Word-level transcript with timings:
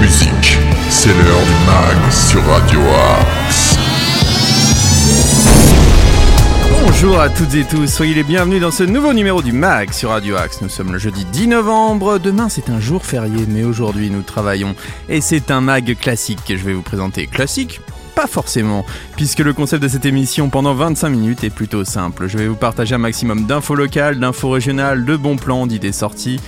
musique. 0.00 0.58
C'est 0.90 1.10
l'heure 1.10 1.42
du 1.44 1.66
mag 1.66 2.12
sur 2.12 2.44
Radio 2.44 2.80
Axe. 2.80 3.76
Bonjour 6.84 7.20
à 7.20 7.28
toutes 7.28 7.54
et 7.54 7.64
tous, 7.64 7.86
soyez 7.86 8.14
les 8.14 8.24
bienvenus 8.24 8.60
dans 8.60 8.70
ce 8.70 8.82
nouveau 8.82 9.12
numéro 9.12 9.40
du 9.40 9.52
MAG 9.52 9.92
sur 9.92 10.10
Radio 10.10 10.36
Axe. 10.36 10.60
Nous 10.60 10.68
sommes 10.68 10.92
le 10.92 10.98
jeudi 10.98 11.24
10 11.24 11.48
novembre, 11.48 12.18
demain 12.18 12.48
c'est 12.48 12.70
un 12.70 12.80
jour 12.80 13.04
férié, 13.04 13.46
mais 13.48 13.62
aujourd'hui 13.64 14.10
nous 14.10 14.22
travaillons. 14.22 14.74
Et 15.08 15.20
c'est 15.20 15.50
un 15.50 15.60
MAG 15.60 15.96
classique 15.96 16.40
que 16.46 16.56
je 16.56 16.64
vais 16.64 16.72
vous 16.72 16.82
présenter. 16.82 17.26
Classique 17.26 17.80
pas 18.14 18.26
forcément, 18.26 18.84
puisque 19.16 19.38
le 19.38 19.54
concept 19.54 19.82
de 19.82 19.88
cette 19.88 20.04
émission 20.04 20.50
pendant 20.50 20.74
25 20.74 21.08
minutes 21.08 21.44
est 21.44 21.50
plutôt 21.50 21.84
simple. 21.84 22.26
Je 22.26 22.36
vais 22.36 22.46
vous 22.46 22.56
partager 22.56 22.94
un 22.94 22.98
maximum 22.98 23.46
d'infos 23.46 23.74
locales, 23.74 24.20
d'infos 24.20 24.50
régionales, 24.50 25.06
de 25.06 25.16
bons 25.16 25.36
plans, 25.36 25.66
d'idées 25.66 25.92
sorties, 25.92 26.38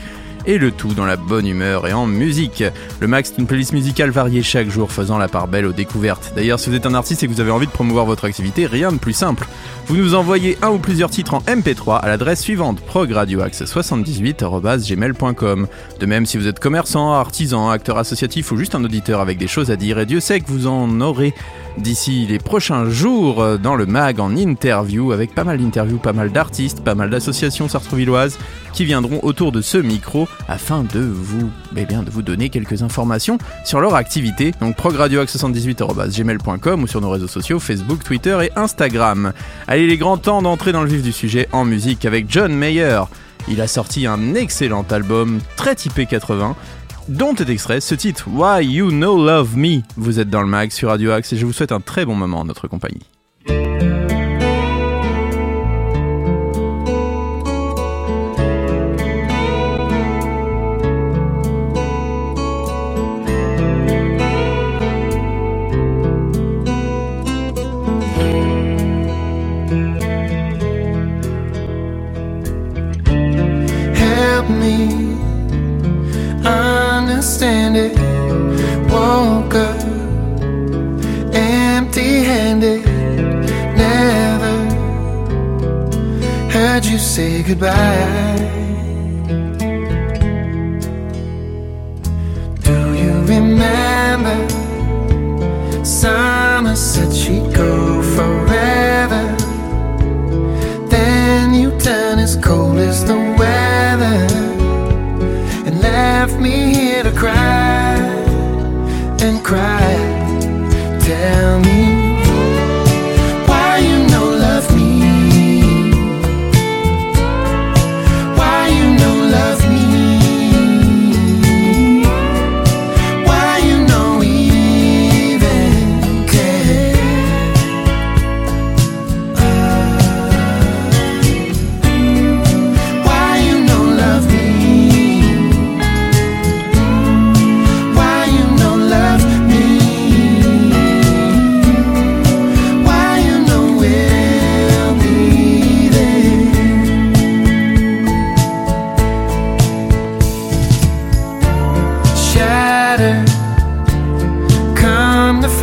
et 0.46 0.58
le 0.58 0.70
tout 0.70 0.94
dans 0.94 1.06
la 1.06 1.16
bonne 1.16 1.46
humeur 1.46 1.86
et 1.86 1.92
en 1.92 2.06
musique. 2.06 2.64
Le 3.00 3.06
Max 3.06 3.30
est 3.30 3.38
une 3.38 3.46
playlist 3.46 3.72
musicale 3.72 4.10
variée 4.10 4.42
chaque 4.42 4.70
jour 4.70 4.92
faisant 4.92 5.18
la 5.18 5.28
part 5.28 5.48
belle 5.48 5.66
aux 5.66 5.72
découvertes. 5.72 6.32
D'ailleurs, 6.36 6.60
si 6.60 6.70
vous 6.70 6.76
êtes 6.76 6.86
un 6.86 6.94
artiste 6.94 7.22
et 7.22 7.26
que 7.26 7.32
vous 7.32 7.40
avez 7.40 7.50
envie 7.50 7.66
de 7.66 7.72
promouvoir 7.72 8.06
votre 8.06 8.24
activité, 8.24 8.66
rien 8.66 8.92
de 8.92 8.98
plus 8.98 9.12
simple. 9.12 9.46
Vous 9.86 9.96
nous 9.96 10.14
envoyez 10.14 10.56
un 10.62 10.70
ou 10.70 10.78
plusieurs 10.78 11.10
titres 11.10 11.34
en 11.34 11.40
MP3 11.40 12.00
à 12.00 12.08
l'adresse 12.08 12.40
suivante 12.40 12.80
progradioaxe78@gmail.com. 12.80 15.66
De 16.00 16.06
même, 16.06 16.24
si 16.26 16.38
vous 16.38 16.48
êtes 16.48 16.60
commerçant, 16.60 17.12
artisan, 17.12 17.70
acteur 17.70 17.98
associatif 17.98 18.52
ou 18.52 18.56
juste 18.56 18.74
un 18.74 18.82
auditeur 18.84 19.20
avec 19.20 19.36
des 19.38 19.48
choses 19.48 19.70
à 19.70 19.76
dire, 19.76 19.98
et 19.98 20.06
Dieu 20.06 20.20
sait 20.20 20.40
que 20.40 20.48
vous 20.48 20.66
en 20.66 21.00
aurez 21.00 21.34
d'ici 21.76 22.24
les 22.26 22.38
prochains 22.38 22.88
jours 22.88 23.58
dans 23.58 23.74
le 23.74 23.84
mag 23.84 24.20
en 24.20 24.36
interview 24.36 25.10
avec 25.12 25.34
pas 25.34 25.44
mal 25.44 25.58
d'interviews, 25.58 25.98
pas 25.98 26.12
mal 26.12 26.30
d'artistes, 26.30 26.84
pas 26.84 26.94
mal 26.94 27.10
d'associations 27.10 27.68
sartrouvilloises 27.68 28.38
qui 28.72 28.84
viendront 28.84 29.18
autour 29.22 29.50
de 29.52 29.60
ce 29.60 29.78
micro 29.78 30.28
afin 30.48 30.82
de 30.82 31.00
vous, 31.00 31.50
eh 31.76 31.84
bien, 31.84 32.02
de 32.02 32.10
vous 32.10 32.22
donner 32.22 32.50
quelques 32.50 32.82
informations 32.82 33.38
sur 33.64 33.80
leur 33.80 33.94
activité. 33.94 34.52
Donc 34.60 34.76
progradioaxe78@gmail.com 34.76 36.82
ou 36.82 36.86
sur 36.86 37.00
nos 37.00 37.10
réseaux 37.10 37.28
sociaux 37.28 37.58
Facebook, 37.58 38.02
Twitter 38.04 38.38
et 38.42 38.50
Instagram. 38.56 39.32
Allez, 39.66 39.84
il 39.84 39.90
est 39.90 39.96
grand 39.96 40.16
temps 40.16 40.42
d'entrer 40.42 40.72
dans 40.72 40.82
le 40.82 40.88
vif 40.88 41.02
du 41.02 41.12
sujet 41.12 41.48
en 41.52 41.64
musique 41.64 42.04
avec 42.04 42.26
John 42.28 42.54
Mayer. 42.54 43.02
Il 43.48 43.60
a 43.60 43.66
sorti 43.66 44.06
un 44.06 44.34
excellent 44.34 44.86
album 44.90 45.40
très 45.56 45.74
typé 45.74 46.06
80 46.06 46.56
dont 47.08 47.34
est 47.34 47.50
extrait 47.50 47.80
ce 47.80 47.94
titre 47.94 48.28
Why 48.28 48.64
You 48.64 48.90
Know 48.90 49.22
Love 49.22 49.56
Me. 49.56 49.82
Vous 49.96 50.20
êtes 50.20 50.30
dans 50.30 50.40
le 50.40 50.48
mag 50.48 50.70
sur 50.70 50.88
Radio 50.88 51.10
Axe 51.10 51.32
et 51.32 51.36
je 51.36 51.44
vous 51.44 51.52
souhaite 51.52 51.72
un 51.72 51.80
très 51.80 52.06
bon 52.06 52.14
moment 52.14 52.40
en 52.40 52.44
notre 52.46 52.68
compagnie. 52.68 53.02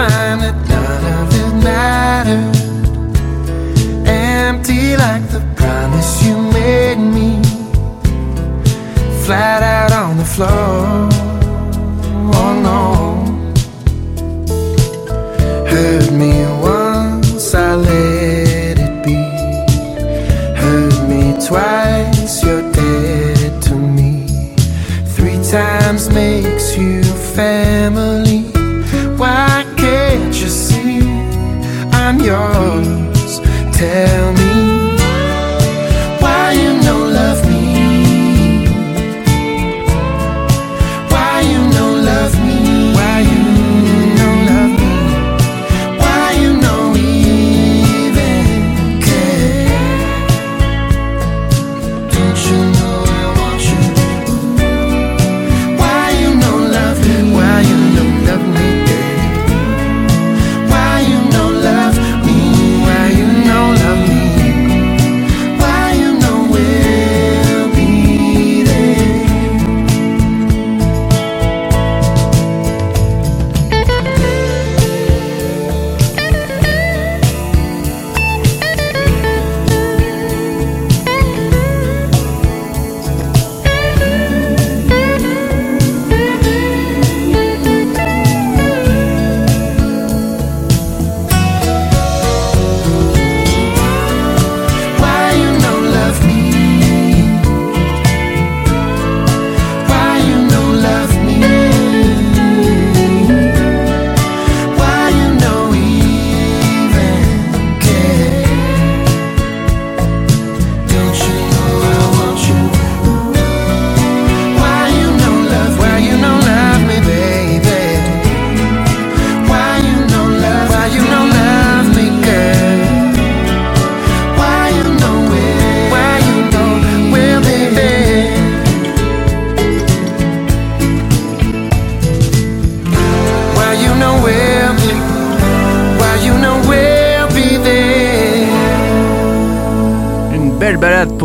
Find 0.09 0.41
that 0.41 0.60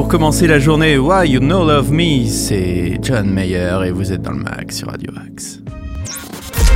pour 0.06 0.12
commencer 0.12 0.46
la 0.46 0.60
journée. 0.60 0.96
Why 0.98 1.30
You 1.30 1.40
Know 1.40 1.66
Love 1.66 1.90
Me, 1.90 2.28
c'est 2.28 2.96
John 3.02 3.28
Mayer 3.28 3.76
et 3.86 3.90
vous 3.90 4.12
êtes 4.12 4.22
dans 4.22 4.30
le 4.30 4.38
mag 4.38 4.70
sur 4.70 4.88
Radio 4.88 5.10
Axe. 5.16 5.58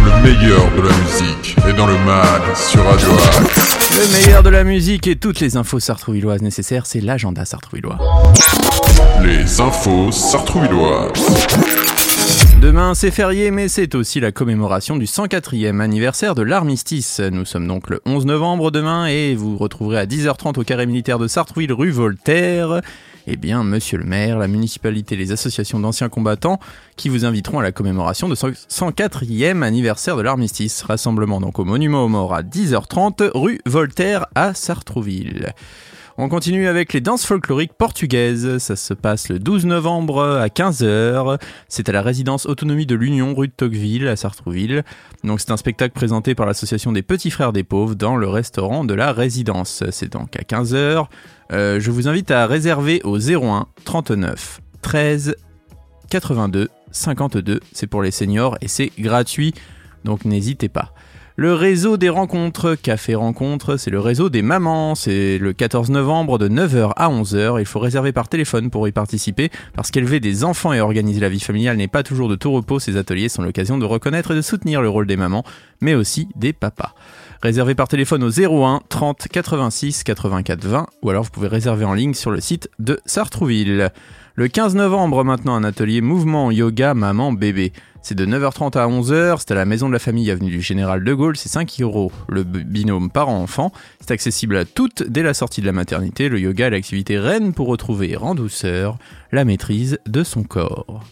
Le 0.05 0.23
meilleur 0.25 0.69
de 0.73 0.83
la 0.83 0.97
musique 0.97 1.57
est 1.69 1.73
dans 1.75 1.87
le 1.87 1.97
mag 1.99 2.43
sur 2.57 2.83
Radio 2.85 3.09
Axe. 3.13 3.97
Le 3.97 4.19
meilleur 4.19 4.43
de 4.43 4.49
la 4.49 4.65
musique 4.65 5.07
et 5.07 5.15
toutes 5.15 5.39
les 5.39 5.57
infos 5.57 5.79
sartrouvilloises 5.79 6.43
nécessaires, 6.43 6.87
c'est 6.87 7.01
l'agenda 7.01 7.45
sartrouvillois. 7.45 7.99
Les 9.23 9.61
infos 9.61 10.11
sartrouvilloises. 10.11 11.13
Demain, 12.61 12.95
c'est 12.95 13.13
férié, 13.13 13.53
mais 13.53 13.69
c'est 13.69 13.95
aussi 13.95 14.19
la 14.19 14.33
commémoration 14.33 14.97
du 14.97 15.07
104e 15.07 15.79
anniversaire 15.79 16.35
de 16.35 16.43
l'armistice. 16.43 17.21
Nous 17.21 17.45
sommes 17.45 17.69
donc 17.69 17.91
le 17.91 18.01
11 18.07 18.27
novembre 18.27 18.73
demain 18.73 19.07
et 19.07 19.37
vous 19.37 19.57
retrouverez 19.57 20.01
à 20.01 20.07
10h30 20.07 20.59
au 20.59 20.65
carré 20.65 20.87
militaire 20.87 21.21
de 21.21 21.29
Sartrouville, 21.29 21.73
rue 21.73 21.91
Voltaire. 21.91 22.81
Eh 23.33 23.37
bien, 23.37 23.63
monsieur 23.63 23.97
le 23.97 24.03
maire, 24.03 24.39
la 24.39 24.49
municipalité, 24.49 25.15
les 25.15 25.31
associations 25.31 25.79
d'anciens 25.79 26.09
combattants 26.09 26.59
qui 26.97 27.09
vous 27.09 27.25
inviteront 27.25 27.61
à 27.61 27.63
la 27.63 27.71
commémoration 27.71 28.29
de 28.29 28.35
104e 28.35 29.63
anniversaire 29.63 30.17
de 30.17 30.23
l'armistice. 30.23 30.83
Rassemblement 30.83 31.41
donc 31.41 31.61
au 31.61 31.65
monument 31.65 32.05
aux 32.05 32.09
morts 32.09 32.35
à 32.35 32.43
10h30, 32.43 33.31
rue 33.33 33.61
Voltaire 33.67 34.27
à 34.35 34.53
Sartrouville. 34.53 35.55
On 36.23 36.29
continue 36.29 36.67
avec 36.67 36.93
les 36.93 37.01
danses 37.01 37.25
folkloriques 37.25 37.73
portugaises. 37.73 38.59
Ça 38.59 38.77
se 38.77 38.93
passe 38.93 39.31
le 39.31 39.39
12 39.39 39.65
novembre 39.65 40.23
à 40.23 40.49
15h. 40.49 41.41
C'est 41.67 41.89
à 41.89 41.93
la 41.93 42.03
résidence 42.03 42.45
autonomie 42.45 42.85
de 42.85 42.95
l'Union, 42.95 43.35
rue 43.35 43.49
de 43.49 43.55
Tocqueville, 43.55 44.07
à 44.07 44.17
Sartrouville. 44.17 44.85
Donc 45.25 45.41
c'est 45.41 45.51
un 45.51 45.57
spectacle 45.57 45.95
présenté 45.95 46.35
par 46.35 46.45
l'association 46.45 46.93
des 46.93 47.01
Petits 47.01 47.31
Frères 47.31 47.55
des 47.55 47.65
Pauvres 47.65 47.95
dans 47.95 48.17
le 48.17 48.29
restaurant 48.29 48.85
de 48.85 48.93
la 48.93 49.13
résidence. 49.15 49.83
C'est 49.93 50.13
donc 50.13 50.37
à 50.37 50.43
15h. 50.43 51.07
Euh, 51.55 51.81
je 51.81 51.91
vous 51.91 52.07
invite 52.07 52.31
à 52.31 52.47
réserver 52.47 53.01
au 53.05 53.19
01 53.19 53.69
39 53.87 54.61
13 54.83 55.37
82 56.11 56.69
52. 56.91 57.61
C'est 57.73 57.87
pour 57.87 58.03
les 58.03 58.11
seniors 58.11 58.59
et 58.61 58.69
c'est 58.69 58.93
gratuit. 58.99 59.55
Donc 60.05 60.27
n'hésitez 60.27 60.69
pas. 60.69 60.93
Le 61.41 61.55
réseau 61.55 61.97
des 61.97 62.11
rencontres, 62.11 62.75
Café 62.75 63.15
Rencontre, 63.15 63.79
c'est 63.79 63.91
le 63.91 63.99
réseau 63.99 64.29
des 64.29 64.43
mamans. 64.43 64.95
C'est 64.95 65.39
le 65.39 65.55
14 65.55 65.89
novembre 65.89 66.37
de 66.37 66.51
9h 66.51 66.93
à 66.97 67.09
11h. 67.09 67.59
Il 67.59 67.65
faut 67.65 67.79
réserver 67.79 68.13
par 68.13 68.29
téléphone 68.29 68.69
pour 68.69 68.87
y 68.87 68.93
participer 68.93 69.49
parce 69.75 69.91
qu'élever 69.91 70.21
des 70.21 70.45
enfants 70.45 70.75
et 70.75 70.83
organiser 70.83 71.19
la 71.19 71.31
vie 71.31 71.41
familiale 71.41 71.79
n'est 71.79 71.89
pas 71.89 72.03
toujours 72.03 72.29
de 72.29 72.35
tout 72.35 72.53
repos. 72.53 72.79
Ces 72.79 72.99
ateliers 72.99 73.31
sont 73.31 73.41
l'occasion 73.41 73.79
de 73.79 73.87
reconnaître 73.87 74.33
et 74.33 74.35
de 74.35 74.43
soutenir 74.43 74.83
le 74.83 74.91
rôle 74.91 75.07
des 75.07 75.17
mamans, 75.17 75.43
mais 75.81 75.95
aussi 75.95 76.29
des 76.37 76.53
papas. 76.53 76.95
Réservez 77.41 77.75
par 77.75 77.89
téléphone 77.89 78.23
au 78.23 78.29
01 78.29 78.83
30 78.91 79.29
86 79.33 80.05
84 80.05 80.67
20 80.67 80.87
ou 81.01 81.09
alors 81.09 81.25
vous 81.25 81.31
pouvez 81.31 81.49
réserver 81.49 81.87
en 81.87 81.95
ligne 81.95 82.13
sur 82.13 82.31
le 82.31 82.43
site 82.43 82.69
de 82.79 83.01
Sartrouville. 83.07 83.89
Le 84.35 84.49
15 84.49 84.75
novembre 84.75 85.25
maintenant 85.25 85.55
un 85.55 85.65
atelier 85.65 86.03
mouvement 86.03 86.51
yoga 86.51 86.93
maman 86.93 87.33
bébé. 87.33 87.73
C'est 88.03 88.15
de 88.15 88.25
9h30 88.25 88.79
à 88.79 88.89
11h, 88.89 89.37
c'est 89.41 89.53
à 89.53 89.55
la 89.55 89.67
maison 89.67 89.87
de 89.87 89.93
la 89.93 89.99
famille 89.99 90.31
avenue 90.31 90.51
du 90.51 90.63
Général 90.63 91.05
de 91.05 91.15
Gaulle, 91.15 91.37
c'est 91.37 91.51
5 91.51 91.77
euros 91.81 92.11
le 92.29 92.45
binôme 92.45 93.11
parent-enfant. 93.11 93.73
C'est 94.01 94.11
accessible 94.11 94.57
à 94.57 94.65
toutes 94.65 95.03
dès 95.03 95.23
la 95.23 95.35
sortie 95.35 95.61
de 95.61 95.67
la 95.67 95.73
maternité. 95.73 96.29
Le 96.29 96.41
yoga 96.41 96.69
est 96.69 96.71
l'activité 96.71 97.19
reine 97.19 97.53
pour 97.53 97.69
retrouver 97.69 98.17
en 98.17 98.35
douceur 98.35 98.97
la 99.33 99.45
maîtrise 99.45 99.99
de 100.07 100.25
son 100.25 100.45
corps. 100.45 101.05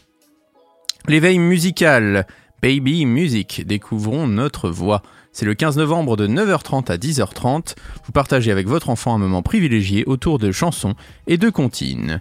L'éveil 1.09 1.39
musical, 1.39 2.27
Baby 2.63 3.07
Music, 3.07 3.65
découvrons 3.67 4.27
notre 4.27 4.71
voix. 4.71 5.03
C'est 5.33 5.47
le 5.47 5.55
15 5.55 5.77
novembre 5.77 6.17
de 6.17 6.27
9h30 6.27 6.91
à 6.91 6.97
10h30. 6.97 7.77
Vous 8.05 8.13
partagez 8.13 8.51
avec 8.51 8.67
votre 8.67 8.91
enfant 8.91 9.15
un 9.15 9.19
moment 9.19 9.43
privilégié 9.43 10.05
autour 10.07 10.39
de 10.39 10.51
chansons 10.51 10.95
et 11.27 11.37
de 11.37 11.51
comptines. 11.51 12.21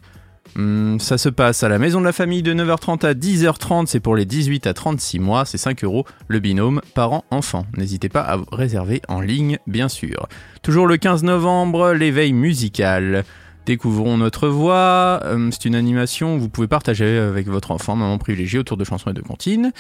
Hmm, 0.56 0.98
ça 1.00 1.18
se 1.18 1.30
passe 1.30 1.64
à 1.64 1.70
la 1.70 1.80
maison 1.80 2.00
de 2.00 2.06
la 2.06 2.12
famille 2.12 2.42
de 2.42 2.54
9h30 2.54 3.06
à 3.06 3.14
10h30, 3.14 3.86
c'est 3.88 4.00
pour 4.00 4.16
les 4.16 4.26
18 4.26 4.68
à 4.68 4.74
36 4.74 5.20
mois, 5.20 5.46
c'est 5.46 5.58
5 5.58 5.84
euros 5.84 6.06
le 6.28 6.40
binôme 6.40 6.82
parent-enfant. 6.96 7.66
N'hésitez 7.76 8.10
pas 8.10 8.22
à 8.22 8.40
réserver 8.52 9.02
en 9.08 9.22
ligne, 9.22 9.60
bien 9.68 9.90
sûr. 9.90 10.28
Toujours 10.62 10.88
le 10.88 10.98
15 10.98 11.24
novembre, 11.24 11.94
l'éveil 11.94 12.34
musical. 12.34 13.24
Découvrons 13.66 14.18
notre 14.18 14.48
voix, 14.48 15.20
euh, 15.26 15.50
c'est 15.52 15.66
une 15.66 15.76
animation, 15.76 16.38
vous 16.38 16.48
pouvez 16.48 16.70
partager 16.70 17.18
avec 17.18 17.48
votre 17.48 17.72
enfant, 17.72 17.98
maman 17.98 18.18
privilégié, 18.18 18.60
autour 18.60 18.78
de 18.78 18.86
chansons 18.86 19.10
et 19.10 19.14
de 19.14 19.22
comptines. 19.22 19.74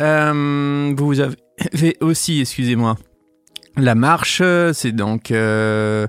Euh, 0.00 0.92
vous 0.96 1.20
avez 1.20 1.96
aussi, 2.00 2.40
excusez-moi, 2.40 2.96
la 3.76 3.94
marche, 3.94 4.42
c'est 4.72 4.92
donc... 4.92 5.30
Euh, 5.30 6.06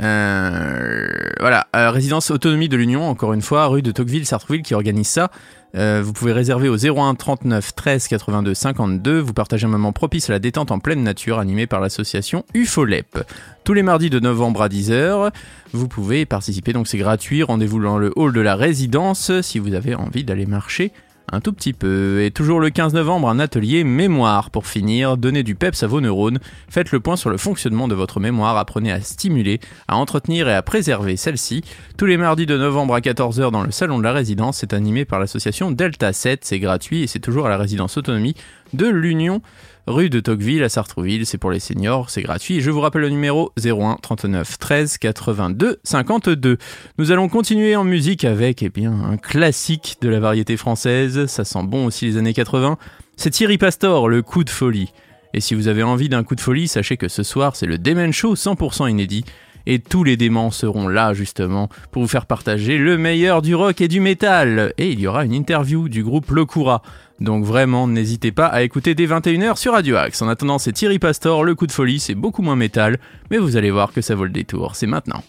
euh, 0.00 1.06
voilà, 1.40 1.66
euh, 1.74 1.90
résidence 1.90 2.30
autonomie 2.30 2.68
de 2.68 2.76
l'Union, 2.76 3.08
encore 3.08 3.32
une 3.32 3.42
fois, 3.42 3.66
rue 3.66 3.82
de 3.82 3.90
Tocqueville, 3.92 4.26
Sartrouville, 4.26 4.62
qui 4.62 4.74
organise 4.74 5.08
ça. 5.08 5.30
Euh, 5.74 6.00
vous 6.02 6.12
pouvez 6.12 6.32
réserver 6.32 6.68
au 6.68 6.76
01 6.76 7.14
39 7.14 7.74
13 7.74 8.08
82 8.08 8.54
52. 8.54 9.18
Vous 9.18 9.32
partagez 9.32 9.66
un 9.66 9.70
moment 9.70 9.92
propice 9.92 10.30
à 10.30 10.32
la 10.32 10.38
détente 10.38 10.70
en 10.70 10.78
pleine 10.78 11.02
nature 11.02 11.38
animé 11.38 11.66
par 11.66 11.80
l'association 11.80 12.44
UFOLEP. 12.54 13.18
Tous 13.64 13.74
les 13.74 13.82
mardis 13.82 14.08
de 14.08 14.20
novembre 14.20 14.62
à 14.62 14.68
10h, 14.68 15.30
vous 15.72 15.88
pouvez 15.88 16.24
participer, 16.24 16.72
donc 16.72 16.86
c'est 16.86 16.98
gratuit. 16.98 17.42
Rendez-vous 17.42 17.82
dans 17.82 17.98
le 17.98 18.12
hall 18.16 18.32
de 18.32 18.40
la 18.40 18.56
résidence 18.56 19.40
si 19.42 19.58
vous 19.58 19.74
avez 19.74 19.94
envie 19.94 20.24
d'aller 20.24 20.46
marcher 20.46 20.92
un 21.32 21.40
tout 21.40 21.52
petit 21.52 21.72
peu. 21.72 22.22
Et 22.22 22.30
toujours 22.30 22.60
le 22.60 22.70
15 22.70 22.94
novembre, 22.94 23.28
un 23.28 23.38
atelier 23.38 23.84
mémoire 23.84 24.50
pour 24.50 24.66
finir. 24.66 25.16
Donnez 25.16 25.42
du 25.42 25.54
peps 25.54 25.82
à 25.82 25.86
vos 25.86 26.00
neurones. 26.00 26.38
Faites 26.68 26.92
le 26.92 27.00
point 27.00 27.16
sur 27.16 27.30
le 27.30 27.36
fonctionnement 27.36 27.88
de 27.88 27.94
votre 27.94 28.20
mémoire. 28.20 28.56
Apprenez 28.56 28.92
à 28.92 29.00
stimuler, 29.00 29.60
à 29.88 29.96
entretenir 29.96 30.48
et 30.48 30.54
à 30.54 30.62
préserver 30.62 31.16
celle-ci. 31.16 31.62
Tous 31.96 32.06
les 32.06 32.16
mardis 32.16 32.46
de 32.46 32.56
novembre 32.56 32.94
à 32.94 33.00
14h 33.00 33.50
dans 33.50 33.62
le 33.62 33.70
salon 33.70 33.98
de 33.98 34.04
la 34.04 34.12
résidence. 34.12 34.58
C'est 34.58 34.72
animé 34.72 35.04
par 35.04 35.20
l'association 35.20 35.70
Delta 35.70 36.12
7. 36.12 36.44
C'est 36.44 36.60
gratuit 36.60 37.02
et 37.02 37.06
c'est 37.06 37.20
toujours 37.20 37.46
à 37.46 37.48
la 37.48 37.56
résidence 37.56 37.96
autonomie 37.96 38.34
de 38.72 38.86
l'Union 38.86 39.42
rue 39.86 40.10
de 40.10 40.20
Tocqueville 40.20 40.62
à 40.62 40.68
Sartrouville. 40.68 41.26
C'est 41.26 41.38
pour 41.38 41.50
les 41.50 41.60
seniors, 41.60 42.10
c'est 42.10 42.22
gratuit. 42.22 42.60
Je 42.60 42.70
vous 42.70 42.80
rappelle 42.80 43.02
le 43.02 43.08
numéro 43.08 43.52
01 43.62 43.98
39 44.02 44.58
13 44.58 44.98
82 44.98 45.78
52. 45.84 46.58
Nous 46.98 47.10
allons 47.12 47.28
continuer 47.28 47.76
en 47.76 47.84
musique 47.84 48.24
avec 48.24 48.62
eh 48.62 48.68
bien, 48.68 48.92
un 48.92 49.16
classique 49.16 49.96
de 50.00 50.08
la 50.08 50.20
variété 50.20 50.56
française. 50.56 51.26
Ça 51.26 51.44
sent 51.44 51.62
bon 51.64 51.86
aussi 51.86 52.06
les 52.06 52.16
années 52.16 52.34
80. 52.34 52.78
C'est 53.16 53.30
Thierry 53.30 53.58
Pastor, 53.58 54.08
le 54.08 54.22
coup 54.22 54.44
de 54.44 54.50
folie. 54.50 54.92
Et 55.34 55.40
si 55.40 55.54
vous 55.54 55.68
avez 55.68 55.82
envie 55.82 56.08
d'un 56.08 56.24
coup 56.24 56.34
de 56.34 56.40
folie, 56.40 56.68
sachez 56.68 56.96
que 56.96 57.08
ce 57.08 57.22
soir, 57.22 57.56
c'est 57.56 57.66
le 57.66 57.78
Demen 57.78 58.12
Show 58.12 58.34
100% 58.34 58.90
inédit 58.90 59.24
et 59.66 59.78
tous 59.78 60.04
les 60.04 60.16
démons 60.16 60.50
seront 60.50 60.88
là 60.88 61.12
justement 61.12 61.68
pour 61.90 62.02
vous 62.02 62.08
faire 62.08 62.26
partager 62.26 62.78
le 62.78 62.96
meilleur 62.96 63.42
du 63.42 63.54
rock 63.54 63.80
et 63.80 63.88
du 63.88 64.00
métal. 64.00 64.72
Et 64.78 64.90
il 64.90 65.00
y 65.00 65.06
aura 65.06 65.24
une 65.24 65.34
interview 65.34 65.88
du 65.88 66.02
groupe 66.02 66.30
Locura. 66.30 66.82
Donc 67.20 67.44
vraiment, 67.44 67.88
n'hésitez 67.88 68.32
pas 68.32 68.46
à 68.46 68.62
écouter 68.62 68.94
dès 68.94 69.06
21h 69.06 69.56
sur 69.56 69.72
Radio 69.72 69.96
Axe. 69.96 70.20
En 70.22 70.28
attendant, 70.28 70.58
c'est 70.58 70.72
Thierry 70.72 70.98
Pastor, 70.98 71.44
le 71.44 71.54
coup 71.54 71.66
de 71.66 71.72
folie, 71.72 71.98
c'est 71.98 72.14
beaucoup 72.14 72.42
moins 72.42 72.56
métal, 72.56 72.98
mais 73.30 73.38
vous 73.38 73.56
allez 73.56 73.70
voir 73.70 73.92
que 73.92 74.00
ça 74.00 74.14
vaut 74.14 74.24
le 74.24 74.30
détour. 74.30 74.76
C'est 74.76 74.86
maintenant. 74.86 75.22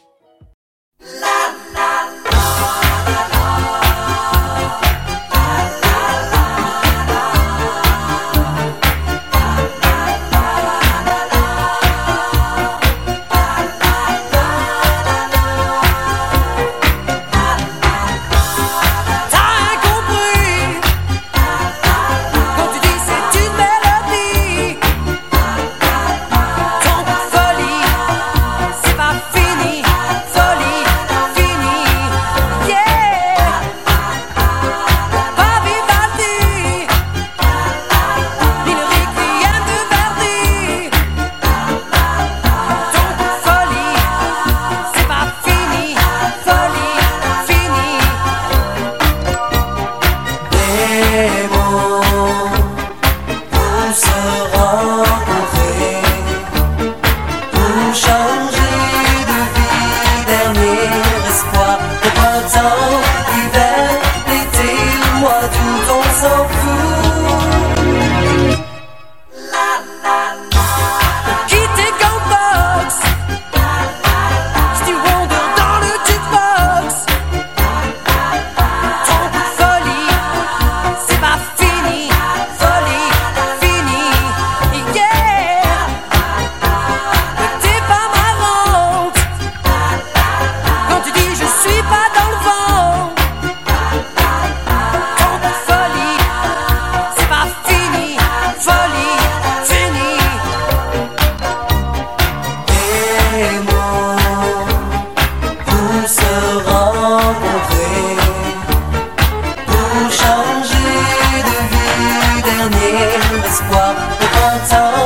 Ciao. 114.66 114.97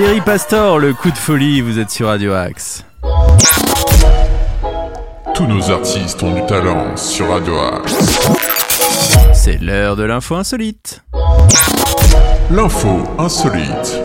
Thierry 0.00 0.22
Pastor, 0.22 0.78
le 0.78 0.94
coup 0.94 1.10
de 1.10 1.18
folie, 1.18 1.60
vous 1.60 1.78
êtes 1.78 1.90
sur 1.90 2.06
Radio 2.06 2.32
Axe. 2.32 2.86
Tous 5.34 5.46
nos 5.46 5.70
artistes 5.70 6.22
ont 6.22 6.32
du 6.32 6.40
talent 6.46 6.96
sur 6.96 7.28
Radio 7.28 7.58
Axe. 7.58 8.30
C'est 9.34 9.60
l'heure 9.60 9.96
de 9.96 10.04
l'info 10.04 10.36
insolite. 10.36 11.04
L'info 12.50 13.02
insolite. 13.18 14.00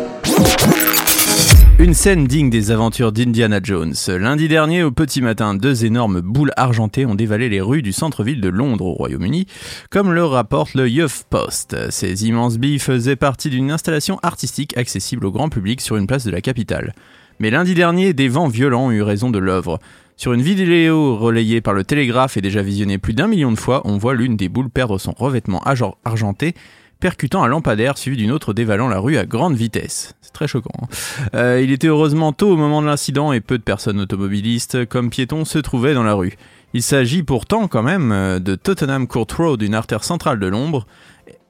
Une 1.85 1.93
scène 1.93 2.25
digne 2.25 2.49
des 2.49 2.71
aventures 2.71 3.11
d'Indiana 3.11 3.59
Jones. 3.61 3.93
Lundi 4.07 4.47
dernier, 4.47 4.81
au 4.81 4.89
petit 4.89 5.21
matin, 5.21 5.53
deux 5.53 5.85
énormes 5.85 6.19
boules 6.19 6.51
argentées 6.57 7.05
ont 7.05 7.13
dévalé 7.13 7.47
les 7.47 7.61
rues 7.61 7.83
du 7.83 7.93
centre-ville 7.93 8.41
de 8.41 8.49
Londres 8.49 8.87
au 8.87 8.93
Royaume-Uni, 8.93 9.45
comme 9.91 10.11
le 10.11 10.25
rapporte 10.25 10.73
le 10.73 10.89
Post. 11.29 11.77
Ces 11.91 12.25
immenses 12.25 12.57
billes 12.57 12.79
faisaient 12.79 13.15
partie 13.15 13.51
d'une 13.51 13.69
installation 13.69 14.17
artistique 14.23 14.75
accessible 14.79 15.27
au 15.27 15.31
grand 15.31 15.49
public 15.49 15.79
sur 15.79 15.95
une 15.95 16.07
place 16.07 16.25
de 16.25 16.31
la 16.31 16.41
capitale. 16.41 16.95
Mais 17.39 17.51
lundi 17.51 17.75
dernier, 17.75 18.13
des 18.13 18.29
vents 18.29 18.47
violents 18.47 18.87
ont 18.87 18.91
eu 18.91 19.03
raison 19.03 19.29
de 19.29 19.37
l'œuvre. 19.37 19.77
Sur 20.17 20.33
une 20.33 20.41
vidéo 20.41 21.15
relayée 21.15 21.61
par 21.61 21.75
le 21.75 21.83
Télégraphe 21.83 22.35
et 22.35 22.41
déjà 22.41 22.63
visionnée 22.63 22.97
plus 22.97 23.13
d'un 23.13 23.27
million 23.27 23.51
de 23.51 23.59
fois, 23.59 23.83
on 23.85 23.99
voit 23.99 24.15
l'une 24.15 24.37
des 24.37 24.49
boules 24.49 24.71
perdre 24.71 24.97
son 24.97 25.13
revêtement 25.15 25.61
argent- 25.61 25.97
argenté, 26.03 26.55
percutant 26.99 27.43
un 27.43 27.47
lampadaire 27.47 27.97
suivi 27.97 28.17
d'une 28.17 28.31
autre 28.31 28.53
dévalant 28.53 28.87
la 28.87 28.99
rue 28.99 29.17
à 29.17 29.25
grande 29.25 29.55
vitesse. 29.55 30.15
C'est 30.21 30.33
très 30.33 30.47
choquant. 30.47 30.71
hein. 30.81 30.87
Euh, 31.35 31.61
il 31.61 31.71
était 31.71 31.87
heureusement 31.87 32.33
tôt 32.33 32.51
au 32.51 32.57
moment 32.57 32.81
de 32.81 32.87
l'incident 32.87 33.31
et 33.31 33.41
peu 33.41 33.57
de 33.57 33.63
personnes 33.63 33.99
automobilistes 33.99 34.85
comme 34.85 35.09
piétons 35.09 35.45
se 35.45 35.59
trouvaient 35.59 35.93
dans 35.93 36.03
la 36.03 36.13
rue. 36.13 36.33
Il 36.73 36.83
s'agit 36.83 37.23
pourtant 37.23 37.67
quand 37.67 37.83
même 37.83 38.11
euh, 38.11 38.39
de 38.39 38.55
Tottenham 38.55 39.07
Court 39.07 39.27
Road, 39.37 39.61
une 39.61 39.75
artère 39.75 40.03
centrale 40.03 40.39
de 40.39 40.47
Londres. 40.47 40.85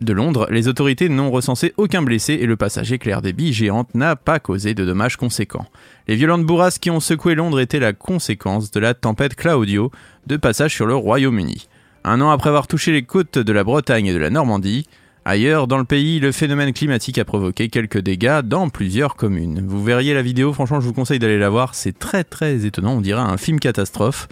De 0.02 0.14
Londres, 0.14 0.48
les 0.52 0.68
autorités 0.68 1.10
n'ont 1.10 1.32
recensé 1.32 1.74
aucun 1.78 2.02
blessé 2.02 2.34
et 2.34 2.46
le 2.46 2.58
passage 2.58 2.92
éclair 2.92 3.22
des 3.22 3.34
billes 3.34 3.54
géantes 3.54 3.96
n'a 3.96 4.16
pas 4.16 4.40
causé 4.40 4.74
de 4.74 4.86
dommages 4.86 5.18
conséquents. 5.18 5.66
Les 6.08 6.16
violentes 6.16 6.46
bourrasques 6.46 6.82
qui 6.82 6.92
ont 6.92 7.00
secoué 7.00 7.34
Londres 7.34 7.60
étaient 7.60 7.80
la 7.80 7.94
conséquence 7.94 8.72
de 8.72 8.80
la 8.80 8.94
tempête 8.94 9.36
Claudio, 9.36 9.92
de 10.28 10.38
passage 10.38 10.74
sur 10.74 10.86
le 10.86 10.96
Royaume-Uni. 10.96 11.68
Un 12.04 12.22
an 12.22 12.30
après 12.30 12.50
avoir 12.50 12.68
touché 12.68 12.92
les 12.92 13.04
côtes 13.04 13.40
de 13.40 13.52
la 13.54 13.64
Bretagne 13.64 14.06
et 14.06 14.14
de 14.14 14.20
la 14.20 14.30
Normandie, 14.30 14.86
Ailleurs 15.28 15.66
dans 15.66 15.80
le 15.80 15.86
pays, 15.86 16.20
le 16.20 16.32
phénomène 16.32 16.72
climatique 16.72 17.18
a 17.18 17.26
provoqué 17.26 17.70
quelques 17.70 17.98
dégâts 17.98 18.42
dans 18.44 18.70
plusieurs 18.70 19.16
communes. 19.16 19.66
Vous 19.68 19.84
verriez 19.84 20.14
la 20.14 20.22
vidéo, 20.22 20.54
franchement 20.54 20.80
je 20.80 20.86
vous 20.86 20.94
conseille 20.94 21.18
d'aller 21.18 21.40
la 21.40 21.50
voir, 21.50 21.74
c'est 21.74 21.98
très 21.98 22.24
très 22.24 22.64
étonnant, 22.64 22.92
on 22.92 23.02
dirait 23.02 23.22
un 23.22 23.38
film 23.38 23.60
catastrophe. 23.60 24.28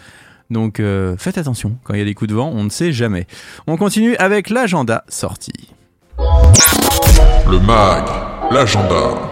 Donc 0.51 0.79
euh, 0.79 1.15
faites 1.17 1.39
attention, 1.39 1.77
quand 1.83 1.95
il 1.95 1.99
y 1.99 2.03
a 2.03 2.05
des 2.05 2.13
coups 2.13 2.29
de 2.29 2.35
vent, 2.35 2.51
on 2.53 2.63
ne 2.63 2.69
sait 2.69 2.91
jamais. 2.91 3.25
On 3.65 3.75
continue 3.75 4.15
avec 4.17 4.51
l'agenda 4.51 5.03
sorti. 5.09 5.73
Le 6.19 7.59
mag, 7.59 8.03
l'agenda. 8.51 9.31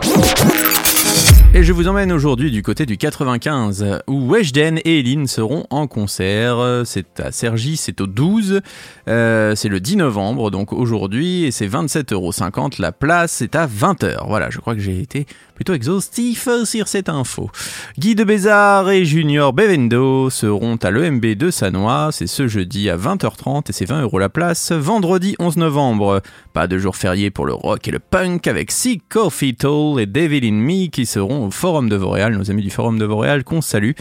Et 1.54 1.64
je 1.64 1.74
vous 1.74 1.90
emmène 1.90 2.14
aujourd'hui 2.14 2.50
du 2.50 2.64
côté 2.64 2.86
du 2.86 2.98
95, 2.98 4.00
où 4.08 4.32
Weshden 4.32 4.80
et 4.86 5.00
Eline 5.00 5.28
seront 5.28 5.66
en 5.70 5.86
concert. 5.86 6.84
C'est 6.86 7.20
à 7.20 7.34
Cergy, 7.34 7.76
c'est 7.76 8.00
au 8.00 8.08
12, 8.08 8.62
euh, 9.10 9.54
c'est 9.54 9.68
le 9.68 9.82
10 9.82 9.98
novembre, 9.98 10.50
donc 10.50 10.72
aujourd'hui, 10.72 11.44
et 11.44 11.52
c'est 11.52 11.68
27,50€ 11.68 12.82
la 12.82 12.94
place, 12.94 13.34
c'est 13.34 13.58
à 13.58 13.68
20h. 13.68 14.28
Voilà, 14.30 14.50
je 14.50 14.60
crois 14.60 14.76
que 14.76 14.80
j'ai 14.80 15.02
été 15.02 15.28
plutôt 15.62 15.76
exhaustif 15.76 16.50
sur 16.66 16.88
cette 16.88 17.08
info. 17.08 17.52
Guy 18.00 18.16
de 18.16 18.24
Bézard 18.24 18.90
et 18.90 19.06
Junior 19.06 19.54
Bevendo 19.54 20.32
seront 20.32 20.78
à 20.78 20.90
l'EMB 20.90 21.24
de 21.36 21.52
Sanois, 21.52 22.10
c'est 22.12 22.26
ce 22.26 22.48
jeudi 22.48 22.90
à 22.90 22.98
20h30 22.98 23.70
et 23.70 23.72
c'est 23.72 23.86
20 23.86 24.02
euros 24.02 24.18
la 24.18 24.30
place. 24.30 24.72
Vendredi 24.72 25.36
11 25.38 25.58
novembre, 25.58 26.22
pas 26.54 26.66
de 26.66 26.80
jour 26.80 26.96
férié 26.96 27.30
pour 27.30 27.46
le 27.46 27.54
rock 27.54 27.88
et 27.88 27.92
le 27.92 28.00
punk 28.00 28.48
avec 28.48 28.72
Sick 28.72 29.04
Coffee 29.08 29.54
Toll 29.54 30.02
et 30.02 30.08
Devil 30.08 30.48
in 30.48 30.54
Me 30.54 30.88
qui 30.88 31.06
seront 31.06 31.46
au 31.46 31.52
Forum 31.52 31.90
de 31.90 31.96
Vauréal, 31.96 32.36
nos 32.36 32.50
amis 32.50 32.64
du 32.64 32.72
Forum 32.72 32.98
de 32.98 33.06
Vauréal 33.06 33.44
qu'on 33.44 33.62
salue, 33.62 33.92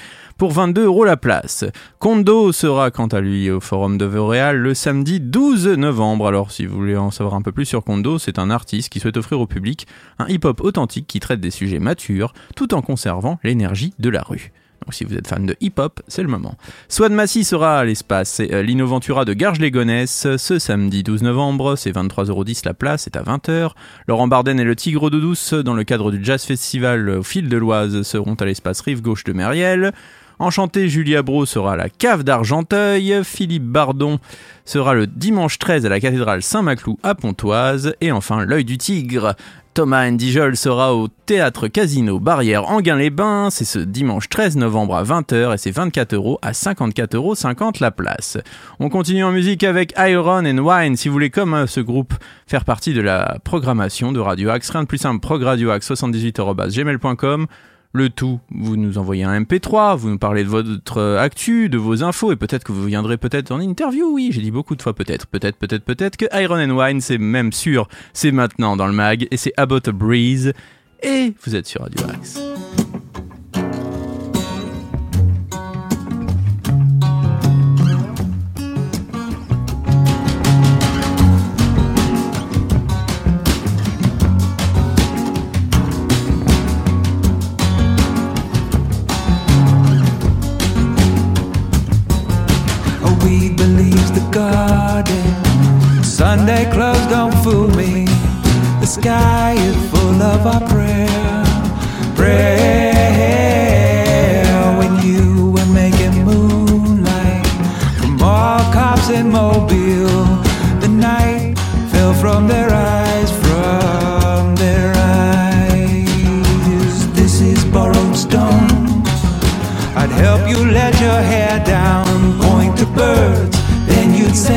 pour 0.41 0.53
22 0.53 0.87
euros 0.87 1.05
la 1.05 1.19
place. 1.19 1.67
Kondo 1.99 2.51
sera 2.51 2.91
quant 2.91 3.09
à 3.09 3.21
lui 3.21 3.51
au 3.51 3.61
Forum 3.61 3.99
de 3.99 4.07
Vauréal 4.07 4.57
le 4.57 4.73
samedi 4.73 5.21
12 5.21 5.69
novembre. 5.77 6.27
Alors 6.27 6.51
si 6.51 6.65
vous 6.65 6.75
voulez 6.75 6.97
en 6.97 7.11
savoir 7.11 7.35
un 7.35 7.43
peu 7.43 7.53
plus 7.53 7.67
sur 7.67 7.85
Kondo, 7.85 8.19
c'est 8.19 8.39
un 8.39 8.49
artiste 8.49 8.89
qui 8.89 9.01
souhaite 9.01 9.19
offrir 9.19 9.39
au 9.39 9.47
public 9.47 9.87
un 10.19 10.27
hip-hop 10.29 10.63
authentique 10.63 11.07
qui 11.07 11.21
traite 11.21 11.41
des 11.41 11.51
sujets 11.51 11.79
matures 11.79 12.33
tout 12.57 12.73
en 12.73 12.81
conservant 12.81 13.39
l'énergie 13.45 13.93
de 13.99 14.09
la 14.09 14.23
rue. 14.23 14.51
Donc 14.87 14.95
si 14.95 15.05
vous 15.05 15.15
êtes 15.15 15.27
fan 15.27 15.45
de 15.45 15.55
hip-hop, 15.61 16.01
c'est 16.09 16.23
le 16.23 16.29
moment. 16.29 16.55
Swan 16.89 17.13
Massy 17.13 17.45
sera 17.45 17.79
à 17.79 17.85
l'espace. 17.85 18.31
C'est 18.31 18.55
euh, 18.55 18.63
l'Innoventura 18.63 19.27
de 19.27 19.35
Garges-les-Gonesse 19.35 20.39
ce 20.39 20.59
samedi 20.59 21.03
12 21.03 21.23
novembre. 21.23 21.77
C'est 21.77 21.93
23,10€ 21.95 22.63
la 22.65 22.73
place, 22.73 23.03
c'est 23.03 23.17
à 23.17 23.23
20h. 23.23 23.73
Laurent 24.07 24.27
Barden 24.27 24.59
et 24.59 24.65
le 24.65 24.75
Tigre 24.75 25.11
d'eau 25.11 25.21
douce 25.21 25.53
dans 25.53 25.75
le 25.75 25.85
cadre 25.85 26.11
du 26.11 26.25
Jazz 26.25 26.45
Festival 26.45 27.11
au 27.11 27.23
fil 27.23 27.51
de 27.51 27.59
l'Oise 27.59 28.01
seront 28.03 28.37
à 28.37 28.47
l'espace 28.47 28.81
rive 28.81 29.03
gauche 29.03 29.25
de 29.25 29.35
Mériel. 29.35 29.93
Enchanté, 30.41 30.89
Julia 30.89 31.23
Bro 31.23 31.45
sera 31.45 31.75
à 31.75 31.77
la 31.77 31.91
cave 31.91 32.25
d'Argenteuil. 32.25 33.21
Philippe 33.25 33.67
Bardon 33.67 34.19
sera 34.65 34.95
le 34.95 35.07
dimanche 35.07 35.59
13 35.59 35.85
à 35.85 35.91
la 35.91 36.01
cathédrale 36.01 36.43
Saint-Maclou 36.43 36.99
à 37.03 37.15
Pontoise. 37.15 37.95
Et 38.01 38.11
enfin, 38.11 38.47
l'œil 38.47 38.65
du 38.65 38.79
tigre. 38.79 39.35
Thomas 39.75 40.11
Ndijol 40.11 40.57
sera 40.57 40.95
au 40.95 41.09
théâtre 41.09 41.69
Casino 41.69 42.19
Barrière 42.19 42.71
Anguin-les-Bains. 42.71 43.51
C'est 43.51 43.67
ce 43.67 43.79
dimanche 43.79 44.31
13 44.31 44.57
novembre 44.57 44.97
à 44.97 45.05
20h 45.05 45.53
et 45.53 45.59
c'est 45.59 45.73
24 45.73 46.15
euros 46.15 46.39
à 46.41 46.53
54,50 46.53 47.17
euros 47.17 47.35
la 47.79 47.91
place. 47.91 48.39
On 48.79 48.89
continue 48.89 49.25
en 49.25 49.33
musique 49.33 49.63
avec 49.63 49.93
Iron 49.99 50.47
and 50.47 50.59
Wine. 50.59 50.97
Si 50.97 51.09
vous 51.09 51.13
voulez, 51.13 51.29
comme 51.29 51.53
euh, 51.53 51.67
ce 51.67 51.81
groupe, 51.81 52.15
faire 52.47 52.65
partie 52.65 52.95
de 52.95 53.03
la 53.03 53.37
programmation 53.45 54.11
de 54.11 54.21
Radio 54.21 54.49
Axe, 54.49 54.71
rien 54.71 54.85
de 54.85 54.89
plus 54.89 54.97
simple, 54.97 55.21
progradioaxe78.gmail.com. 55.21 57.47
Le 57.93 58.09
tout, 58.09 58.39
vous 58.53 58.77
nous 58.77 58.99
envoyez 58.99 59.25
un 59.25 59.41
MP3, 59.41 59.97
vous 59.97 60.11
nous 60.11 60.19
parlez 60.19 60.45
de 60.45 60.49
votre 60.49 61.01
actu, 61.19 61.69
de 61.69 61.77
vos 61.77 62.05
infos, 62.05 62.31
et 62.31 62.37
peut-être 62.37 62.63
que 62.63 62.71
vous 62.71 62.85
viendrez 62.85 63.17
peut-être 63.17 63.51
en 63.51 63.59
interview, 63.59 64.07
oui, 64.13 64.31
j'ai 64.33 64.41
dit 64.41 64.53
beaucoup 64.53 64.77
de 64.77 64.83
fois 64.83 64.95
peut-être, 64.95 65.27
peut-être, 65.27 65.59
peut-être, 65.59 65.85
peut-être 65.85 66.17
que 66.17 66.27
Iron 66.41 66.55
and 66.55 66.71
Wine, 66.71 67.01
c'est 67.01 67.19
même 67.19 67.53
sûr, 67.53 67.89
c'est 68.13 68.31
maintenant 68.31 68.77
dans 68.77 68.87
le 68.87 68.93
mag, 68.93 69.27
et 69.33 69.37
c'est 69.37 69.53
About 69.57 69.89
a 69.89 69.93
Breeze, 69.93 70.53
et 71.03 71.35
vous 71.45 71.57
êtes 71.57 71.67
sur 71.67 71.81
Radio. 71.81 72.07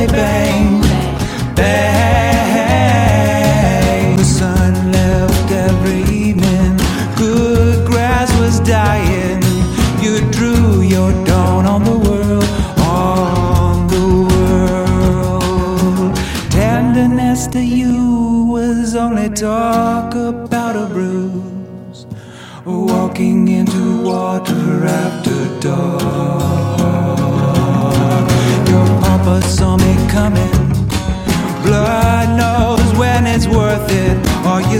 Bang, 0.07 0.81
bang. 1.55 1.83
The 4.17 4.24
sun 4.24 4.91
left 4.91 5.51
every 5.51 6.03
evening, 6.13 6.77
good 7.15 7.86
grass 7.88 8.32
was 8.39 8.60
dying. 8.60 9.41
You 10.01 10.19
drew 10.32 10.82
your 10.82 11.12
dawn 11.25 11.65
on 11.65 11.84
the 11.84 11.97
world, 11.97 12.43
on 12.80 13.88
the 13.88 14.08
world. 14.32 16.15
Tenderness 16.51 17.47
to 17.47 17.62
you 17.62 18.45
was 18.49 18.95
only 18.95 19.30
talk 19.30 20.13
about 20.15 20.75
a 20.75 20.86
bruise. 20.88 22.06
Walking 22.65 23.47
into 23.47 24.01
water 24.04 24.86
after 24.86 25.60
dark. 25.60 26.03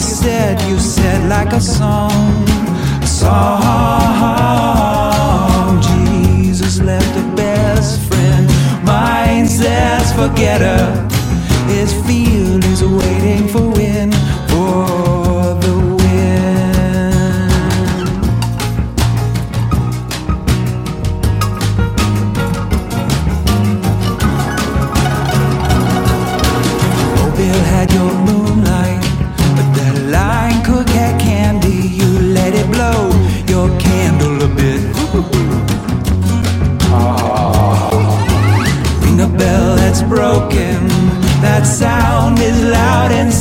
Said, 0.04 0.62
you 0.70 0.80
said 0.80 1.30
like 1.30 1.54
a 1.54 1.62
song. 1.62 2.12
A 3.02 3.08
song. 3.08 3.44
Jesus 5.82 6.82
left 6.82 7.18
a 7.18 7.36
best 7.36 8.02
friend. 8.08 8.48
Mine 8.86 9.48
says, 9.48 10.12
forget 10.14 10.62
her. 10.62 11.10
His 11.68 11.94
field 12.06 12.64
is 12.66 12.84
waiting 12.84 13.48
for 13.48 13.63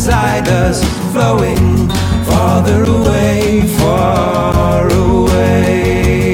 inside 0.05 0.49
us, 0.49 0.83
flowing 1.13 1.89
farther 2.27 2.83
away, 2.83 3.63
far 3.79 4.89
away. 4.91 6.33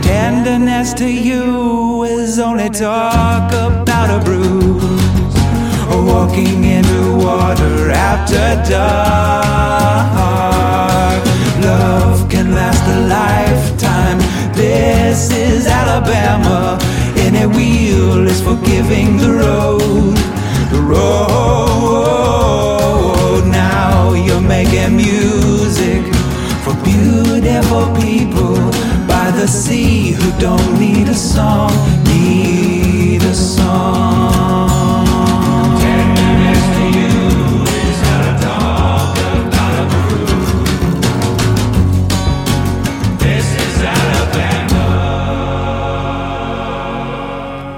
Tenderness 0.00 0.94
to 0.94 1.06
you 1.06 2.04
is 2.04 2.38
only 2.38 2.70
talk 2.70 3.15
the 29.46 29.52
sea 29.52 30.10
who 30.10 30.40
don't 30.40 30.80
need 30.80 31.08
a 31.08 31.14
song. 31.14 31.70
Need 32.04 33.22
a 33.22 33.34
song. 33.34 34.66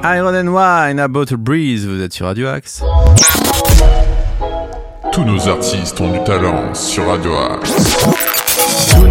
Iron 0.05 0.35
and 0.35 0.55
Wine, 0.55 0.99
About 1.01 1.33
a 1.33 1.37
Breeze, 1.37 1.87
vous 1.87 2.01
êtes 2.01 2.15
sur 2.15 2.25
Radio 2.25 2.49
Axe. 2.49 2.83
Tous 5.13 5.25
nos 5.25 5.49
artistes 5.49 6.01
ont 6.01 6.11
du 6.13 6.25
talent 6.25 6.73
sur 6.73 7.07
Radio 7.07 7.33
Axe. 7.37 8.28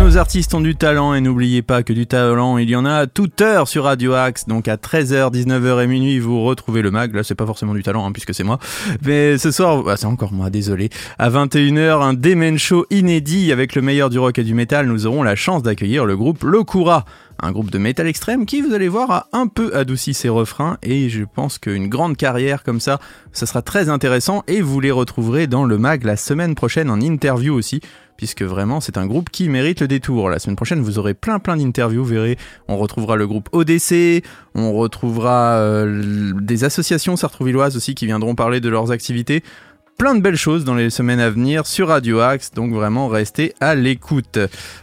Nos 0.08 0.15
artistes 0.15 0.54
ont 0.54 0.62
du 0.62 0.78
talent 0.78 1.13
et 1.15 1.20
n'oubliez 1.20 1.62
pas 1.62 1.84
que 1.84 1.91
du 1.91 2.08
talent, 2.08 2.58
il 2.58 2.70
y 2.70 2.78
en 2.78 2.86
a 2.86 2.93
à 2.93 3.08
toute 3.08 3.41
heure 3.41 3.67
sur 3.67 3.84
Radio 3.84 4.13
Axe. 4.13 4.48
Donc 4.48 4.70
à 4.70 4.78
13h, 4.78 5.34
19h 5.34 5.84
et 5.84 5.88
minuit, 5.88 6.17
vous 6.20 6.46
retrouvez 6.46 6.82
le 6.82 6.91
mag. 6.91 7.13
Là, 7.13 7.24
c'est 7.24 7.36
pas 7.36 7.46
forcément 7.46 7.74
du 7.74 7.84
talent 7.84 8.08
hein, 8.08 8.13
puisque 8.13 8.34
c'est 8.34 8.46
moi. 8.46 8.58
Mais 9.04 9.38
ce 9.38 9.52
soir, 9.52 9.84
bah, 9.84 9.98
c'est 9.98 10.06
encore 10.06 10.32
moi, 10.32 10.50
désolé. 10.50 10.91
À 11.20 11.30
21h, 11.30 12.02
un 12.02 12.13
Demen 12.13 12.58
Show 12.58 12.86
inédit 12.89 13.52
avec 13.52 13.76
le 13.76 13.82
meilleur 13.82 14.10
du 14.10 14.17
rock 14.17 14.39
et 14.39 14.46
du 14.46 14.54
métal. 14.54 14.88
Nous 14.88 15.08
aurons 15.08 15.24
la 15.24 15.36
chance 15.36 15.62
d'accueillir 15.62 16.06
le 16.06 16.15
groupe 16.15 16.41
Lokura. 16.41 17.04
Un 17.39 17.52
groupe 17.52 17.69
de 17.69 17.78
métal 17.78 18.08
extrême 18.08 18.45
qui, 18.45 18.62
vous 18.62 18.73
allez 18.73 18.88
voir, 18.88 19.12
a 19.12 19.28
un 19.32 19.47
peu 19.47 19.76
adouci 19.76 20.13
ses 20.13 20.30
refrains 20.30 20.78
et 20.82 21.10
je 21.10 21.23
pense 21.23 21.60
qu'une 21.60 21.88
grande 21.88 22.17
carrière 22.17 22.63
comme 22.63 22.80
ça, 22.80 23.00
ça 23.32 23.45
sera 23.45 23.62
très 23.62 23.89
intéressant 23.89 24.43
et 24.47 24.62
vous 24.62 24.80
les 24.80 24.91
retrouverez 24.91 25.47
dans 25.47 25.63
le 25.63 25.78
mag 25.78 26.04
la 26.04 26.15
semaine 26.15 26.56
prochaine 26.56 26.89
en 26.89 27.00
interview 27.00 27.54
aussi 27.54 27.82
puisque 28.17 28.41
vraiment 28.41 28.82
c'est 28.82 28.97
un 28.97 29.06
groupe 29.06 29.30
qui 29.30 29.47
mérite 29.47 29.80
le 29.80 29.88
détour. 29.88 30.30
La 30.30 30.39
semaine 30.39 30.56
prochaine, 30.56 30.82
vous 30.82 31.00
aurez 31.00 31.13
plein 31.13 31.39
plein 31.39 31.56
d'interviews, 31.56 32.04
vous 32.04 32.10
verrez, 32.10 32.38
on 32.67 32.78
retrouvera 32.78 33.15
le 33.15 33.28
groupe 33.28 33.47
ODC, 33.52 34.23
on 34.56 34.73
retrouvera 34.73 35.58
euh, 35.58 36.34
des 36.34 36.63
associations 36.63 37.15
sartrouvilloises 37.15 37.78
aussi 37.78 37.95
qui 37.95 38.08
viendront 38.08 38.36
parler 38.36 38.60
de 38.60 38.69
leurs 38.69 38.91
activités. 38.91 39.43
Plein 39.98 40.14
de 40.14 40.22
belles 40.22 40.36
choses 40.36 40.64
dans 40.64 40.76
les 40.76 40.92
semaines 40.92 41.20
à 41.20 41.32
venir 41.32 41.66
sur 41.66 41.88
Radio 41.88 42.20
Axe, 42.20 42.52
donc 42.54 42.72
vraiment 42.72 43.08
restez 43.08 43.56
à 43.60 43.74
l'écoute. 43.74 44.38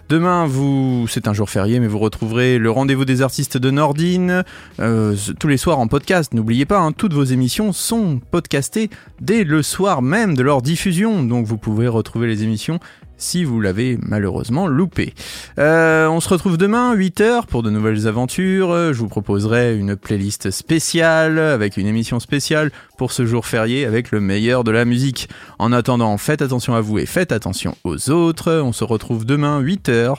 Demain, 0.08 0.44
vous, 0.46 1.06
c'est 1.08 1.28
un 1.28 1.32
jour 1.32 1.48
férié, 1.48 1.78
mais 1.78 1.86
vous 1.86 2.00
retrouverez 2.00 2.58
le 2.58 2.68
rendez-vous 2.68 3.04
des 3.04 3.22
artistes 3.22 3.56
de 3.56 3.70
Nordine 3.70 4.42
euh, 4.80 5.14
tous 5.38 5.46
les 5.46 5.56
soirs 5.56 5.78
en 5.78 5.86
podcast. 5.86 6.34
N'oubliez 6.34 6.66
pas, 6.66 6.80
hein, 6.80 6.90
toutes 6.90 7.12
vos 7.12 7.22
émissions 7.22 7.72
sont 7.72 8.18
podcastées 8.32 8.90
dès 9.20 9.44
le 9.44 9.62
soir 9.62 10.02
même 10.02 10.36
de 10.36 10.42
leur 10.42 10.62
diffusion, 10.62 11.22
donc 11.22 11.46
vous 11.46 11.58
pouvez 11.58 11.86
retrouver 11.86 12.26
les 12.26 12.42
émissions 12.42 12.80
si 13.16 13.44
vous 13.44 13.60
l'avez 13.60 13.98
malheureusement 14.02 14.66
loupé. 14.66 15.14
Euh, 15.58 16.06
on 16.08 16.20
se 16.20 16.28
retrouve 16.28 16.56
demain 16.56 16.94
8h 16.94 17.46
pour 17.46 17.62
de 17.62 17.70
nouvelles 17.70 18.06
aventures. 18.06 18.92
Je 18.92 18.98
vous 18.98 19.08
proposerai 19.08 19.76
une 19.76 19.96
playlist 19.96 20.50
spéciale 20.50 21.38
avec 21.38 21.76
une 21.76 21.86
émission 21.86 22.20
spéciale 22.20 22.70
pour 22.98 23.12
ce 23.12 23.26
jour 23.26 23.46
férié 23.46 23.84
avec 23.84 24.10
le 24.10 24.20
meilleur 24.20 24.64
de 24.64 24.70
la 24.70 24.84
musique. 24.84 25.28
En 25.58 25.72
attendant, 25.72 26.16
faites 26.18 26.42
attention 26.42 26.74
à 26.74 26.80
vous 26.80 26.98
et 26.98 27.06
faites 27.06 27.32
attention 27.32 27.76
aux 27.84 28.10
autres. 28.10 28.52
On 28.52 28.72
se 28.72 28.84
retrouve 28.84 29.24
demain 29.24 29.60
8h 29.62 30.16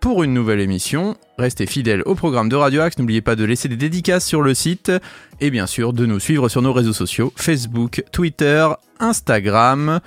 pour 0.00 0.22
une 0.22 0.34
nouvelle 0.34 0.60
émission. 0.60 1.16
Restez 1.38 1.66
fidèles 1.66 2.02
au 2.06 2.14
programme 2.14 2.48
de 2.48 2.56
Radio 2.56 2.80
Axe, 2.80 2.98
n'oubliez 2.98 3.22
pas 3.22 3.36
de 3.36 3.44
laisser 3.44 3.68
des 3.68 3.76
dédicaces 3.76 4.24
sur 4.24 4.42
le 4.42 4.54
site 4.54 4.92
et 5.40 5.50
bien 5.50 5.66
sûr 5.66 5.92
de 5.92 6.06
nous 6.06 6.20
suivre 6.20 6.48
sur 6.48 6.62
nos 6.62 6.72
réseaux 6.72 6.92
sociaux 6.92 7.32
Facebook, 7.36 8.04
Twitter, 8.12 8.68
Instagram. 9.00 10.00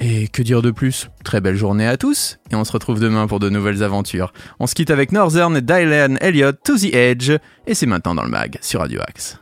Et 0.00 0.28
que 0.28 0.42
dire 0.42 0.62
de 0.62 0.70
plus? 0.70 1.08
Très 1.24 1.40
belle 1.40 1.56
journée 1.56 1.86
à 1.86 1.96
tous, 1.96 2.38
et 2.50 2.54
on 2.54 2.64
se 2.64 2.72
retrouve 2.72 3.00
demain 3.00 3.26
pour 3.26 3.40
de 3.40 3.48
nouvelles 3.48 3.82
aventures. 3.82 4.32
On 4.60 4.66
se 4.66 4.74
quitte 4.74 4.90
avec 4.90 5.12
Northern 5.12 5.60
Dylan 5.60 6.18
Elliott 6.20 6.58
to 6.64 6.76
the 6.76 6.94
Edge, 6.94 7.30
et 7.66 7.74
c'est 7.74 7.86
maintenant 7.86 8.14
dans 8.14 8.24
le 8.24 8.30
mag 8.30 8.58
sur 8.60 8.80
Radio 8.80 9.00
Axe. 9.06 9.38